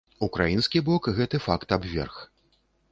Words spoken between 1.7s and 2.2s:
абверг.